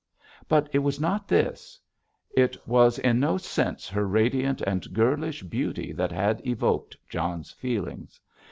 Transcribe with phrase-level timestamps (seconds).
[0.47, 1.79] But it was not this,
[2.35, 8.19] it was in no sense her radiant and girlish beauty that had evoked John's feelings.